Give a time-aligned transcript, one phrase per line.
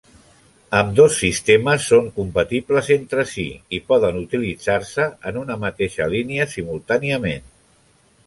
[0.77, 3.45] Ambdós sistemes són compatibles entre si
[3.79, 7.47] i poden utilitzar-se en una mateixa línia simultàniament.